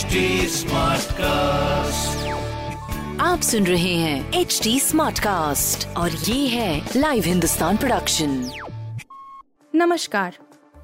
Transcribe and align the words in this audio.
HD 0.00 0.08
cast 1.12 2.28
आप 3.20 3.40
सुन 3.40 3.66
रहे 3.66 3.94
हैं 3.94 4.32
एच 4.32 4.60
डी 4.62 4.80
स्मार्ट 4.80 5.18
कास्ट 5.18 5.96
और 5.96 6.10
ये 6.10 6.48
है 6.48 6.88
लाइव 6.96 7.24
हिंदुस्तान 7.24 7.76
प्रोडक्शन 7.76 8.50
नमस्कार 9.74 10.38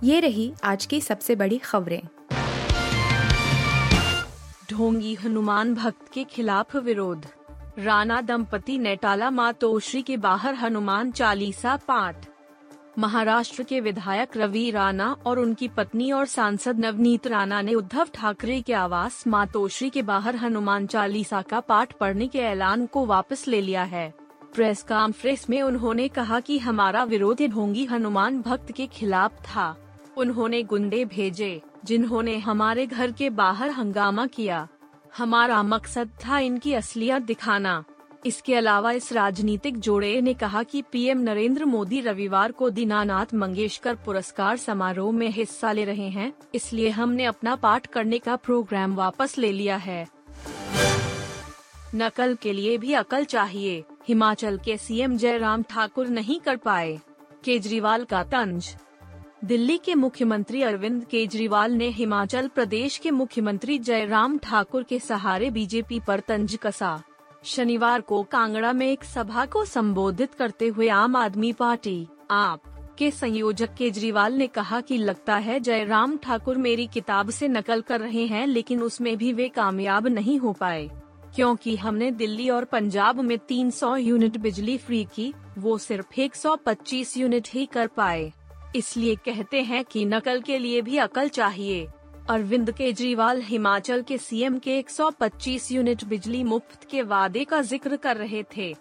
ये 0.05 0.21
रही 0.21 0.53
आज 0.65 0.87
की 0.87 1.01
सबसे 1.01 1.35
बड़ी 1.35 1.59
खबरें। 1.59 2.03
ढोंगी 4.71 5.15
हनुमान 5.15 5.75
भक्त 5.75 6.13
के 6.13 6.25
खिलाफ 6.25 6.77
विरोध। 6.77 7.27
राणा 7.79 8.21
दंपति 8.21 8.79
ने 8.79 8.97
टाला 8.97 9.31
माँ 9.31 9.53
तोश्री 9.53 10.03
के 10.03 10.17
बाहर 10.17 10.55
हनुमान 10.55 11.11
चालीसा 11.11 11.77
पाठ। 11.77 12.27
महाराष्ट्र 12.99 13.63
के 13.63 13.81
विधायक 13.81 14.37
रवि 14.37 14.71
राणा 14.71 15.17
और 15.27 15.39
उनकी 15.39 15.69
पत्नी 15.69 16.13
और 16.13 16.27
सांसद 16.27 16.79
नवनीत 16.79 17.27
राणा 17.27 17.61
ने 17.61 17.75
उद्धव 17.75 18.09
ठाकरे 18.15 18.63
के 18.63 18.73
आवास 18.73 19.27
मातोश्री 19.27 19.91
के 19.91 20.03
बाहर 20.03 20.37
हनुमान 20.37 20.87
चालीसा 20.87 21.43
का 21.43 21.61
पाठ 21.61 21.93
पढ़ने 21.93 22.27
के 22.27 22.39
ऐलान 22.39 22.87
को 22.87 23.07
वापस 23.07 23.49
ले 23.49 23.61
लिया 23.61 23.83
है। 23.83 24.15
प्रेस 24.55 24.83
कॉन्फ्रेंस 24.83 25.51
में 25.51 25.63
उन्होंने 25.63 26.09
कहा 26.09 26.41
कि 26.41 26.59
हमारा 26.59 27.05
विरोध 27.05 27.43
ढोंगी 27.43 27.85
हनुमान 27.85 28.43
भक्त 28.43 28.73
के 28.73 28.87
खिलाफ 28.87 29.33
था। 29.43 29.77
उन्होंने 30.17 30.63
गुंडे 30.63 31.05
भेजे, 31.05 31.63
जिन्होंने 31.85 32.39
हमारे 32.39 32.87
घर 32.87 33.13
के 33.13 33.31
बाहर 33.31 33.71
हंगामा 33.71 34.27
किया। 34.27 34.69
हमारा 35.19 35.63
मकसद 35.63 36.09
था 36.09 36.39
इनकी 36.39 36.73
असलियत 36.73 37.23
दिखाना। 37.23 37.85
इसके 38.27 38.55
अलावा 38.55 38.91
इस 38.93 39.13
राजनीतिक 39.13 39.79
जोड़े 39.79 40.21
ने 40.21 40.35
कहा 40.35 40.63
कि 40.63 40.83
पीएम 40.83 41.19
नरेंद्र 41.21 41.65
मोदी 41.65 42.01
रविवार 42.01 42.53
को 42.53 42.71
दीनानाथ 42.71 43.35
मंगेशकर 43.35 43.95
पुरस्कार 43.97 44.57
समारोह 44.57 45.13
में 45.13 45.29
हिस्सा 45.29 45.73
ले 45.73 45.85
रहे 45.85 46.09
हैं, 46.09 46.33
इसलिए 46.55 46.91
हमने 46.91 47.25
अपना 47.25 47.55
पाठ 47.57 47.87
करने 47.87 48.19
का 48.19 48.37
प्रोग्राम 48.37 48.95
वापस 48.97 49.39
ले 49.39 49.53
लिया 49.53 49.77
है। 49.77 50.07
नकल 51.95 52.35
के 52.35 52.53
लिए 52.53 52.77
भी 52.79 52.93
अकल 52.95 53.25
चाहिए, 53.25 53.85
हिमाचल 54.09 54.59
के 54.59 54.77
सीएम 54.77 55.17
जयराम 55.17 55.63
ठाकुर 55.63 56.09
नहीं 56.09 56.41
कर 56.41 56.57
पाए। 56.57 56.99
केजरीवाल 57.45 58.05
का 58.05 58.23
तंज। 58.25 58.75
दिल्ली 59.45 59.77
के 59.79 59.95
मुख्यमंत्री 59.95 60.63
अरविंद 60.63 61.05
केजरीवाल 61.05 61.73
ने 61.73 61.89
हिमाचल 61.89 62.49
प्रदेश 62.49 62.97
के 62.99 63.11
मुख्यमंत्री 63.11 63.79
जयराम 63.81 64.39
ठाकुर 64.39 64.83
के 64.83 64.99
सहारे 64.99 65.51
बीजेपी 65.51 66.01
पर 66.01 66.21
तंज 66.21 66.59
कसा। 66.63 67.01
शनिवार 67.45 68.01
को 68.01 68.23
कांगड़ा 68.23 68.73
में 68.73 68.93
एक 68.93 69.05
सभा 69.05 69.47
को 69.47 69.65
संबोधित 69.65 70.35
करते 70.35 70.69
हुए 70.69 70.89
आम 70.89 71.17
आदमी 71.17 71.53
पार्टी, 71.53 72.09
आप, 72.31 72.63
के 72.99 73.11
संयोजक 73.11 73.75
केजरीवाल 73.75 74.33
ने 74.33 74.47
कहा 74.47 74.81
कि 74.81 74.97
लगता 74.97 75.37
है 75.37 75.61
जयराम 75.61 76.17
ठाकुर 76.17 76.59
मेरी 76.59 76.87
किताब 76.87 77.31
से 77.31 77.49
नकल 77.49 77.81
कर 77.81 78.01
रहे 78.01 78.27
हैं, 78.27 78.47
लेकिन 78.47 78.83
उसमें 78.83 79.17
भी 79.17 79.33
वे 79.33 79.49
कामयाब 79.49 80.07
नहीं 80.07 80.39
हो 80.39 80.53
पाए। 80.53 80.91
क्योंकि 81.35 81.77
हमने 81.77 82.11
दिल्ली 82.11 82.51
और 82.51 82.65
पंजाब 82.65 83.21
में 83.21 83.39
300 83.39 83.97
यूनिट 83.97 84.37
बिजली 84.37 84.79
फ्री 84.79 85.07
की, 85.15 85.35
वो 85.59 85.79
सिर्फ़ 85.79 86.21
125 86.21 87.17
यूनिट 87.17 87.49
ही 87.53 87.67
कर 87.67 87.87
पाए। 87.87 88.33
इसलिए 88.77 89.15
कहते 89.15 89.63
हैं 89.63 89.85
कि 89.85 90.05
नकल 90.05 90.41
के 90.41 90.59
लिए 90.59 90.83
भी 90.83 90.97
अकल 90.97 91.29
चाहिए। 91.29 91.89
अरविंद 92.31 92.71
केजरीवाल 92.71 93.41
हिमाचल 93.43 94.03
के 94.03 94.17
सीएम 94.19 94.59
के 94.59 94.79
125 94.83 95.71
यूनिट 95.73 96.05
बिजली 96.05 96.43
मुफ़्त 96.45 96.85
के 96.91 97.03
वादे 97.03 97.45
का 97.45 97.61
ज़िक्र 97.63 97.97
कर 97.97 98.17
रहे 98.17 98.43
थे। 98.57 98.75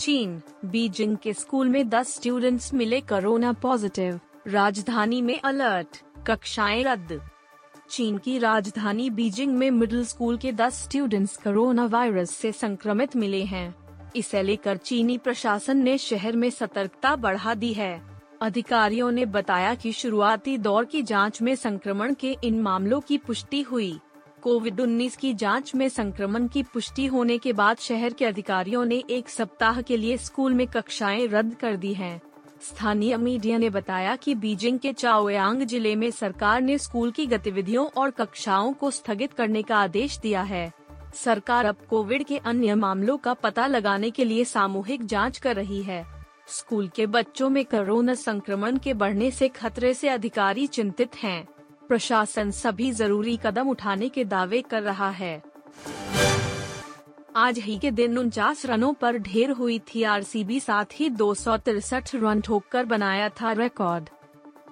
चीन, 0.00 0.40
बीजिंग 0.64 1.16
के 1.16 1.32
स्कूल 1.32 1.68
में 1.68 1.88
10 1.88 2.14
स्टूडेंट्स 2.14 2.72
मिले 2.74 3.00
कोरोना 3.00 3.52
पॉजिटिव, 3.52 4.20
राजधानी 4.46 5.20
में 5.22 5.40
अलर्ट, 5.40 6.02
कक्षाएँ 6.26 6.82
रद्द। 6.82 7.20
चीन 7.90 8.18
की 8.18 8.38
राजधानी 8.38 9.10
बीजिंग 9.10 9.54
में 9.54 9.70
मिडिल 9.70 10.04
स्कूल 10.04 10.38
के 10.38 10.52
10 10.52 10.82
स्टूडेंट्स 10.84 11.36
कोरोना 11.36 11.86
वायरस 11.86 12.30
से 12.30 12.52
संक्रमित 12.52 13.16
मिले 13.16 13.42
हैं। 13.44 13.74
इसे 14.16 14.42
लेकर 14.42 14.76
चीनी 14.76 15.18
प्रशासन 15.18 15.76
ने 15.76 15.98
शहर 15.98 16.36
में 16.36 16.50
सतर्कता 16.50 17.16
बढ़ा 17.16 17.54
दी 17.54 17.72
है। 17.72 18.13
अधिकारियों 18.40 19.10
ने 19.12 19.24
बताया 19.24 19.74
कि 19.74 19.92
शुरुआती 19.92 20.58
दौर 20.58 20.84
की 20.84 21.02
जाँच 21.02 21.42
में 21.42 21.54
संक्रमण 21.54 22.14
के 22.14 22.36
इन 22.44 22.60
मामलों 22.60 23.00
की 23.00 23.18
पुष्टि 23.18 23.62
हुई। 23.62 23.98
कोविड 24.42 24.80
19 24.80 25.16
की 25.16 25.34
जाँच 25.34 25.74
में 25.74 25.88
संक्रमण 25.88 26.48
की 26.48 26.62
पुष्टि 26.62 27.06
होने 27.06 27.38
के 27.38 27.52
बाद 27.52 27.76
शहर 27.76 28.12
के 28.12 28.24
अधिकारियों 28.24 28.84
ने 28.84 29.02
एक 29.10 29.28
सप्ताह 29.28 29.80
के 29.80 29.96
लिए 29.96 30.16
स्कूल 30.16 30.54
में 30.54 30.66
कक्षाएँ 30.66 31.26
रद्द 31.26 31.54
कर 31.54 31.76
दी 31.76 31.94
हैं। 31.94 32.20
स्थानीय 32.62 33.16
मीडिया 33.16 33.58
ने 33.58 33.70
बताया 33.70 34.16
कि 34.16 34.34
बीजिंग 34.34 34.78
के 34.78 34.92
चाओयांग 34.92 35.62
ज़िले 35.62 35.96
में 35.96 36.10
सरकार 36.10 36.60
ने 36.60 36.78
स्कूल 36.78 37.10
की 37.10 37.26
गतिविधियों 37.26 37.86
और 37.96 38.10
कक्षाओं 38.10 38.72
को 38.72 38.90
स्थगित 38.90 39.32
करने 39.32 39.62
का 39.62 39.76
आदेश 39.76 40.18
दिया 40.18 40.42
है। 40.42 40.72
सरकार 41.14 41.64
अब 41.64 41.76
कोविड 41.90 42.24
के 42.24 42.38
अन्य 42.38 42.74
मामलों 42.74 43.16
का 43.16 43.34
पता 43.34 43.66
लगाने 43.66 44.10
के 44.10 44.24
लिए 44.24 44.44
सामूहिक 44.44 45.06
जाँच 45.06 45.38
कर 45.38 45.56
रही 45.56 45.82
है। 45.82 46.23
स्कूल 46.48 46.88
के 46.88 47.06
बच्चों 47.06 47.48
में 47.48 47.64
कोरोना 47.64 48.14
संक्रमण 48.14 48.78
के 48.78 48.94
बढ़ने 48.94 49.30
से 49.30 49.48
खतरे 49.48 49.94
से 49.94 50.08
अधिकारी 50.08 50.66
चिंतित 50.66 51.16
हैं। 51.16 51.48
प्रशासन 51.88 52.50
सभी 52.50 52.90
ज़रूरी 52.92 53.38
कदम 53.46 53.68
उठाने 53.68 54.08
के 54.08 54.24
दावे 54.24 54.62
कर 54.62 54.82
रहा 54.82 55.10
है। 55.10 55.42
आज 57.36 57.58
ही 57.58 57.78
के 57.78 57.90
दिन 57.90 58.18
उनचास 58.18 58.66
रनों 58.66 58.92
पर 58.92 59.18
ढेर 59.18 59.50
हुई 59.50 59.78
थी 59.78 60.02
आरसीबी, 60.02 60.60
साथ 60.60 60.84
ही 60.92 61.08
दो 61.10 61.34
रन 62.14 62.40
ठोककर 62.40 62.84
बनाया 62.84 63.28
था 63.28 63.52
रिकॉर्ड। 63.52 64.08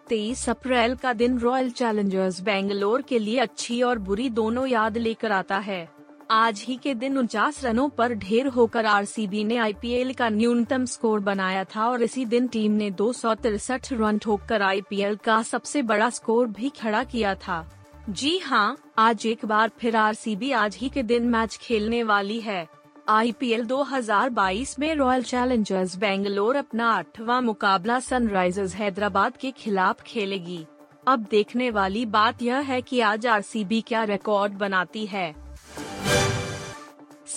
तेईस 0.08 0.48
अप्रैल 0.50 0.94
का 0.94 1.12
दिन 1.12 1.38
रॉयल 1.38 1.70
चैलेंजर्स 1.70 2.40
बेंगलोर 2.40 3.02
के 3.02 3.18
लिए 3.18 3.38
अच्छी 3.38 3.82
और 3.82 3.98
बुरी 3.98 4.28
दोनों 4.30 4.66
याद 4.66 4.98
लेकर 4.98 5.32
आता 5.32 5.58
है। 5.58 6.01
आज 6.30 6.64
ही 6.68 6.76
के 6.76 6.94
दिन 6.94 7.18
उनचास 7.18 7.64
रनों 7.64 7.88
पर 7.88 8.14
ढेर 8.14 8.46
होकर 8.46 8.86
आरसीबी 8.86 9.44
ने 9.44 9.56
आईपीएल 9.56 10.12
का 10.12 10.28
न्यूनतम 10.28 10.84
स्कोर 10.84 11.20
बनाया 11.20 11.64
था 11.64 11.86
और 11.88 12.02
इसी 12.02 12.24
दिन 12.24 12.46
टीम 12.46 12.72
ने 12.72 12.90
दो 12.90 13.12
रन 13.26 14.18
ठोककर 14.18 14.62
आईपीएल 14.62 15.16
का 15.16 15.42
सबसे 15.42 15.82
बड़ा 15.82 16.10
स्कोर 16.10 16.46
भी 16.46 16.68
खड़ा 16.68 17.04
किया 17.04 17.34
था। 17.34 17.70
जी 18.10 18.38
हाँ 18.38 18.76
आज 18.98 19.26
एक 19.26 19.44
बार 19.44 19.70
फिर 19.78 19.96
आरसीबी 19.96 20.52
आज 20.52 20.76
ही 20.76 20.88
के 20.88 21.02
दिन 21.02 21.22
मैच 21.22 21.56
खेलने 21.56 22.02
वाली 22.02 22.40
है। 22.40 22.66
आईपीएल 23.08 23.64
2022 23.64 24.78
में 24.78 24.94
रॉयल 24.94 25.22
चैलेंजर्स 25.22 25.96
बेंगलोर 25.96 26.56
अपना 26.56 26.90
आठवां 26.90 27.42
मुकाबला 27.42 28.00
सनराइजर्स 28.00 28.74
हैदराबाद 28.74 29.36
के 29.36 29.50
खिलाफ 29.50 30.02
खेलेगी। 30.02 30.64
अब 31.08 31.26
देखने 31.30 31.70
वाली 31.70 32.06
बात 32.06 32.42
यह 32.42 32.58
है 32.58 32.82
कि 32.82 33.00
आज 33.00 33.26
आरसीबी 33.26 33.80
क्या 33.80 34.04
रिकॉर्ड 34.04 34.52
बनाती 34.52 35.06
है। 35.06 35.51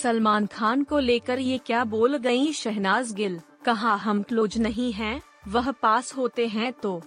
सलमान 0.06 0.46
खान 0.46 0.82
को 0.84 0.98
लेकर 0.98 1.38
ये 1.38 1.58
क्या 1.58 1.84
बोल 1.84 2.16
गई 2.16 2.52
शहनाज 2.52 3.12
गिल? 3.12 3.40
कहा 3.64 3.94
हम 3.94 4.22
क्लोज 4.22 4.58
नहीं 4.58 4.92
हैं, 4.92 5.22
वह 5.48 5.70
पास 5.70 6.12
होते 6.16 6.46
हैं 6.46 6.72
तो। 6.72 7.02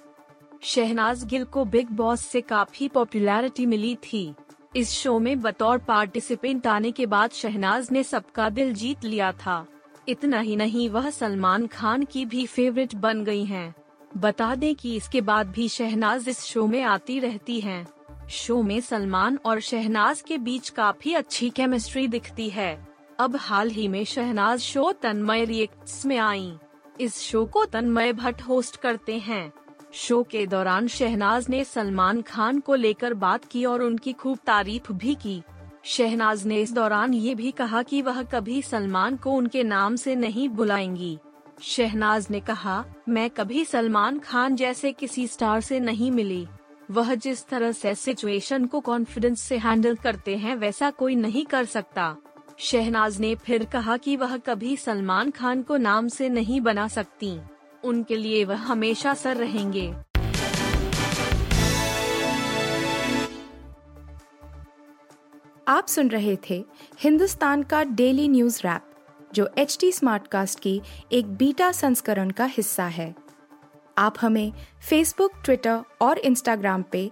शहनाज 0.62 1.24
गिल 1.24 1.44
को 1.44 1.66
बिग 1.66 1.90
बॉस 1.90 2.22
से 2.22 2.42
काफ़ी 2.42 2.88
पॉपुलैरिटी 2.88 3.66
मिली 3.66 3.96
थी। 3.96 4.34
इस 4.76 4.92
शो 4.92 5.20
में 5.20 5.42
बतौर 5.42 5.78
पार्टिसिपेंट 5.78 6.68
आने 6.68 6.92
के 6.92 7.06
बाद 7.06 7.30
शहनाज 7.30 7.92
ने 7.92 8.04
सबका 8.04 8.50
दिल 8.50 8.74
जीत 8.74 9.04
लिया 9.04 9.32
था। 9.32 9.66
इतना 10.08 10.40
ही 10.40 10.56
नहीं 10.56 10.90
वह 10.90 11.09
सलमान 11.09 11.68
खान 11.68 12.04
की 12.04 12.26
भी 12.26 12.46
फेवरेट 12.46 12.96
बन 12.96 13.24
गई 13.24 13.46
हैं। 13.46 13.74
बता 14.18 14.56
दें 14.56 14.76
कि 14.76 14.96
इसके 14.96 15.22
बाद 15.22 15.48
भी 15.48 15.70
शहनाज 15.70 16.30
इस 16.30 16.44
शो 16.44 16.68
में 16.68 16.84
आती 16.84 17.20
रहती 17.20 17.59
हैं। 17.59 17.88
शो 18.30 18.62
में 18.62 18.82
सलमान 18.82 19.40
और 19.46 19.59
शहनाज 19.59 20.22
के 20.22 20.38
बीच 20.38 20.70
काफ़ी 20.70 21.14
अच्छी 21.14 21.50
केमिस्ट्री 21.50 22.08
दिखती 22.08 22.50
है। 22.50 22.89
अब 23.19 23.35
हाल 23.35 23.69
ही 23.69 23.88
में 23.88 24.06
शहनाज 24.06 24.59
शो 24.59 24.91
तन्मय 24.91 25.46
रिएक्ट्स 25.46 26.06
में 26.06 26.18
आई। 26.18 26.53
इस 27.02 27.22
शो 27.22 27.46
को 27.46 27.66
तन्मय 27.66 28.13
भट्ट 28.13 28.41
होस्ट 28.41 28.75
करते 28.75 29.18
हैं। 29.18 29.53
शो 29.94 30.24
के 30.24 30.47
दौरान 30.47 30.88
शहनाज 30.88 31.50
ने 31.50 31.63
सलमान 31.63 32.22
खान 32.22 32.59
को 32.59 32.76
लेकर 32.76 33.14
बात 33.14 33.46
की 33.46 33.66
और 33.66 33.82
उनकी 33.82 34.14
खूब 34.14 34.38
तारीफ़ 34.46 34.94
भी 34.94 35.16
की। 35.16 35.41
शहनाज 35.84 36.46
ने 36.46 36.61
इस 36.61 36.73
दौरान 36.73 37.14
ये 37.14 37.35
भी 37.35 37.52
कहा 37.52 37.82
कि 37.82 38.02
वह 38.02 38.23
कभी 38.23 38.61
सलमान 38.61 39.16
को 39.16 39.32
उनके 39.32 39.64
नाम 39.64 39.96
से 39.96 40.16
नहीं 40.16 40.49
बुलाएँगी। 40.49 41.17
शहनाज 41.61 42.28
ने 42.32 42.40
कहा, 42.40 42.85
मैं 43.09 43.29
कभी 43.29 43.66
सलमान 43.66 44.20
खान 44.20 44.55
जैसे 44.55 44.91
किसी 44.91 45.28
स्टार 45.28 45.61
से 45.61 45.79
नहीं 45.79 46.11
मिली। 46.11 46.47
वह 46.91 47.16
जिस 47.16 47.47
तरह 47.47 47.72
से 47.72 47.96
सिचुएशन 47.96 48.66
को 48.66 48.79
कॉन्फिडेंस 48.79 49.41
से 49.41 49.58
हैंडल 49.58 49.96
करते 49.96 50.38
हैं, 50.38 50.55
वैसा 50.55 50.90
कोई 50.90 51.16
नहीं 51.16 51.46
कर 51.46 51.66
सकता। 51.66 52.17
शहनाज 52.59 53.20
ने 53.20 53.35
फिर 53.35 53.66
कहा 53.66 53.97
कि 53.97 54.16
वह 54.16 54.38
कभी 54.38 54.78
सलमान 54.78 55.32
खान 55.32 55.61
को 55.61 55.78
नाम 55.78 56.08
से 56.08 56.29
नहीं 56.29 56.61
बना 56.61 56.88
सकती। 56.88 57.40
उनके 57.84 58.16
लिए 58.16 58.44
वह 58.46 58.56
हमेशा 58.56 59.14
सर 59.14 59.38
रहेंगे। 59.38 59.94
आप 65.67 65.88
सुन 65.88 66.09
रहे 66.09 66.38
थे 66.50 66.66
हिंदुस्तान 67.00 67.64
का 67.64 67.84
डेली 67.84 68.28
न्यूज़ 68.28 68.59
रैप, 68.59 68.82
जो 69.34 69.50
एच 69.58 69.78
टी 69.82 69.91
स्मार्टकास्ट 69.91 70.59
की 70.59 70.82
एक 71.11 71.34
बीटा 71.34 71.72
संस्करण 71.72 72.29
का 72.29 72.46
हिस्सा 72.46 72.85
है। 72.85 73.14
आप 73.97 74.16
हमें 74.22 74.53
फेसबुक 74.90 75.32
ट्विटर 75.46 75.82
और 76.02 76.17
इंस्टाग्राम 76.17 76.84
पे 76.91 77.11